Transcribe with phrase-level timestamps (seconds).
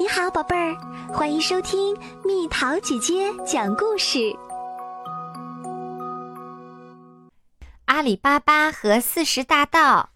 [0.00, 0.76] 你好，宝贝儿，
[1.12, 1.92] 欢迎收听
[2.24, 4.32] 蜜桃姐姐讲故事。
[7.86, 10.10] 阿里巴巴和四十大盗。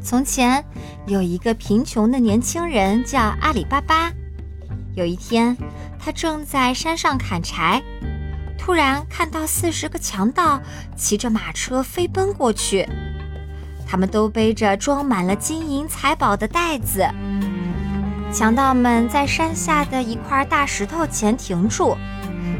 [0.00, 0.64] 从前
[1.08, 4.12] 有一个贫穷的年轻人叫阿里巴巴。
[4.94, 5.56] 有一天，
[5.98, 7.82] 他正在山上砍柴，
[8.56, 10.62] 突然看到四十个强盗
[10.96, 12.88] 骑着马车飞奔过去。
[13.90, 17.04] 他们都背着装满了金银财宝的袋子。
[18.32, 21.96] 强盗们在山下的一块大石头前停住。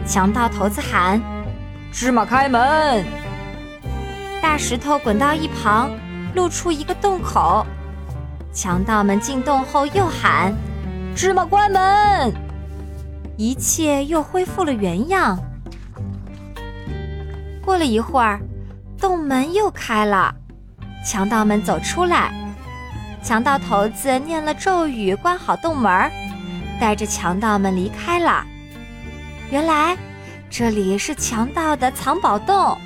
[0.05, 1.23] 强盗头子喊
[1.93, 3.05] ：“芝麻开门！”
[4.43, 5.93] 大石头滚到一旁，
[6.35, 7.65] 露出一个洞口。
[8.53, 10.53] 强盗们进洞后又喊
[11.15, 12.33] ：“芝麻关门！”
[13.39, 15.39] 一切又恢复了原样。
[17.65, 18.41] 过了一会儿，
[18.99, 20.35] 洞门又开了。
[21.05, 22.33] 强盗们走出来，
[23.23, 26.11] 强盗头子念了咒语，关好洞门，
[26.79, 28.45] 带着强盗们离开了。
[29.51, 29.97] 原来
[30.51, 32.77] 这里是强盗的藏宝洞。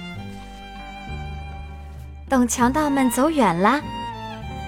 [2.29, 3.81] 等强盗们走远了，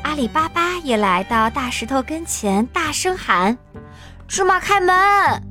[0.03, 3.57] 阿里巴巴也来到大石头跟前，大声喊
[4.29, 5.43] ：“芝麻开门！”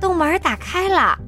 [0.00, 1.18] 洞门打开了，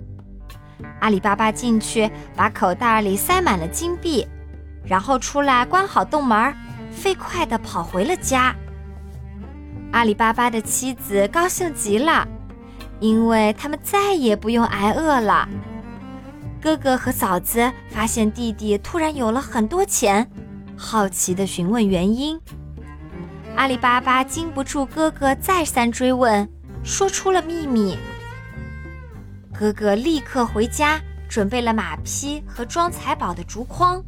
[1.00, 4.26] 阿里巴巴进去，把口袋里塞满了金币。
[4.86, 6.54] 然后出来，关好洞门，
[6.90, 8.54] 飞快地跑回了家。
[9.92, 12.26] 阿里巴巴的妻子高兴极了，
[13.00, 15.48] 因为他们再也不用挨饿了。
[16.60, 20.28] 哥哥和嫂子发现弟弟突然有了很多钱，
[20.76, 22.38] 好奇地询问原因。
[23.56, 26.48] 阿里巴巴经不住哥哥再三追问，
[26.84, 27.96] 说出了秘密。
[29.58, 34.04] 哥哥立刻回家，准备了马匹和装财宝的竹筐。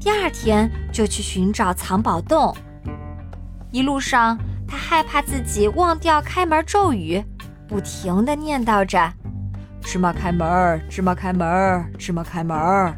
[0.00, 2.56] 第二天就去寻找藏宝洞，
[3.70, 7.22] 一路上他害怕自己忘掉开门咒语，
[7.68, 9.12] 不停地念叨着
[9.84, 12.96] ：“芝麻开门，芝麻开门，芝麻开门。”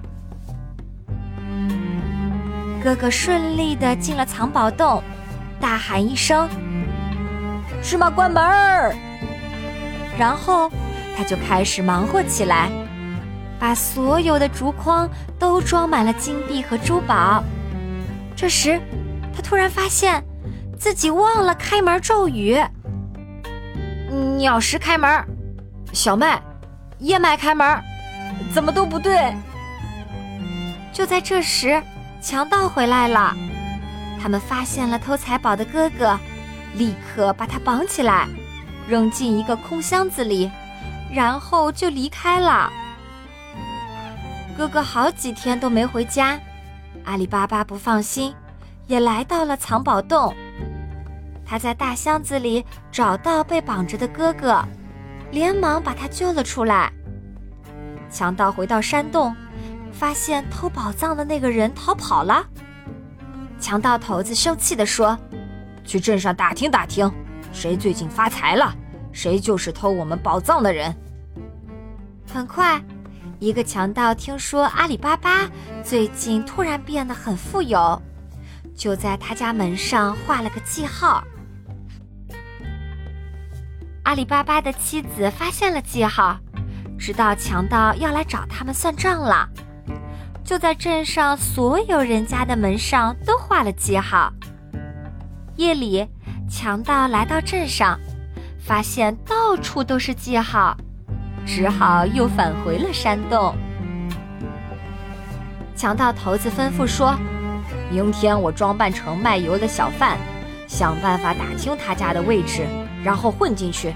[2.80, 5.02] 哥哥顺利地进了藏宝洞，
[5.60, 6.48] 大喊一声
[7.82, 8.40] ：“芝麻关门！”
[10.16, 10.70] 然后
[11.16, 12.70] 他就开始忙活起来。
[13.62, 15.08] 把所有的竹筐
[15.38, 17.44] 都装满了金币和珠宝。
[18.34, 18.80] 这时，
[19.32, 20.20] 他突然发现
[20.76, 22.60] 自己忘了开门咒语
[24.36, 25.24] ：“鸟食开门，
[25.92, 26.42] 小麦、
[26.98, 27.80] 燕麦开门，
[28.52, 29.32] 怎么都不对。”
[30.92, 31.80] 就在这时，
[32.20, 33.32] 强盗回来了。
[34.20, 36.18] 他们发现了偷财宝的哥哥，
[36.74, 38.26] 立刻把他绑起来，
[38.88, 40.50] 扔进一个空箱子里，
[41.14, 42.68] 然后就离开了。
[44.56, 46.38] 哥哥好几天都没回家，
[47.04, 48.34] 阿里巴巴不放心，
[48.86, 50.34] 也来到了藏宝洞。
[51.44, 54.62] 他在大箱子里找到被绑着的哥哥，
[55.30, 56.92] 连忙把他救了出来。
[58.10, 59.34] 强盗回到山洞，
[59.90, 62.44] 发现偷宝藏的那个人逃跑了。
[63.58, 65.18] 强盗头子生气地说
[65.84, 67.10] ：“去镇上打听打听，
[67.52, 68.74] 谁最近发财了，
[69.12, 70.94] 谁就是偷我们宝藏的人。”
[72.32, 72.82] 很快。
[73.42, 75.50] 一个强盗听说阿里巴巴
[75.82, 78.00] 最近突然变得很富有，
[78.72, 81.24] 就在他家门上画了个记号。
[84.04, 86.38] 阿里巴巴的妻子发现了记号，
[86.96, 89.48] 知道强盗要来找他们算账了，
[90.44, 94.32] 就在镇上所有人家的门上都画了记号。
[95.56, 96.06] 夜里，
[96.48, 97.98] 强盗来到镇上，
[98.60, 100.76] 发现到处都是记号。
[101.46, 103.54] 只好又返回了山洞。
[105.74, 107.16] 强盗头子吩咐说
[107.90, 110.16] ：“明天我装扮成卖油的小贩，
[110.68, 112.66] 想办法打听他家的位置，
[113.02, 113.92] 然后混进去。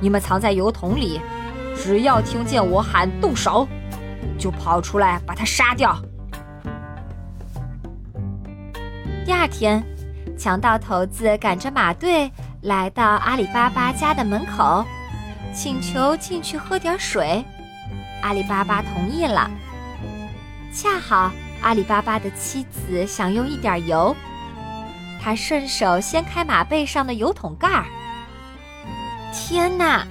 [0.00, 1.20] 你们藏在油桶里，
[1.76, 3.68] 只要听见我喊动手，
[4.38, 5.96] 就跑出来把他杀掉。”
[9.24, 9.84] 第二天，
[10.38, 12.32] 强盗头子赶着马队
[12.62, 14.84] 来到阿里巴巴家的门口。
[15.52, 17.44] 请求进去喝点水，
[18.22, 19.50] 阿里巴巴同意了。
[20.72, 24.16] 恰好阿里巴巴的妻子想用一点油，
[25.22, 27.84] 他顺手掀开马背上的油桶盖儿。
[29.32, 30.06] 天哪，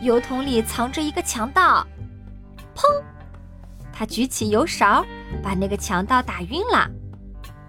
[0.00, 1.84] 油桶里藏着一个强盗！
[2.74, 2.82] 砰！
[3.92, 5.04] 他举起油勺，
[5.42, 6.88] 把那个强盗打晕了，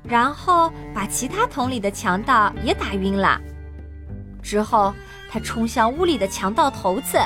[0.03, 3.41] 然后把其他桶里的强盗也打晕了。
[4.45, 4.93] 之后。
[5.27, 7.19] 他冲向屋里的强盗头子，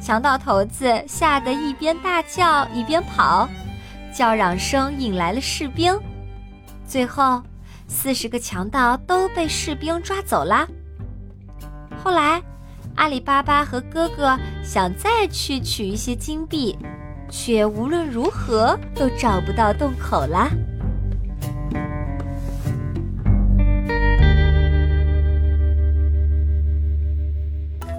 [0.00, 3.48] 强盗头子吓得一边大叫一边跑，
[4.14, 5.98] 叫嚷声引来了士兵。
[6.86, 7.42] 最后，
[7.88, 10.68] 四十个强盗都被士兵抓走了。
[12.04, 12.40] 后来，
[12.94, 16.78] 阿里巴巴和哥哥想再去取一些金币，
[17.28, 20.48] 却无论如何都找不到洞口了。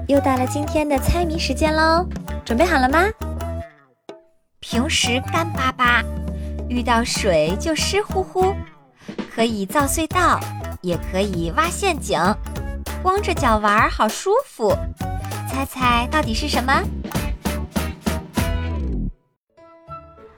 [0.07, 2.07] 又到了今天的猜谜时间喽，
[2.45, 3.03] 准备好了吗？
[4.61, 6.01] 平时干巴巴，
[6.69, 8.55] 遇到水就湿乎乎，
[9.29, 10.39] 可以造隧道，
[10.81, 12.17] 也可以挖陷阱，
[13.03, 14.73] 光着脚玩好舒服。
[15.51, 16.81] 猜猜到底是什么？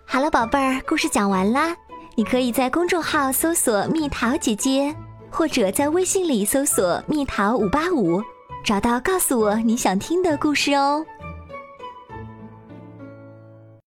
[0.04, 1.76] 好了，宝贝儿，故事讲完啦。
[2.16, 4.96] 你可以在公众号搜索“蜜桃姐姐”，
[5.30, 8.20] 或者在微信里搜索“蜜桃五八五”。
[8.64, 11.06] 找到，告诉我你想听的故事哦。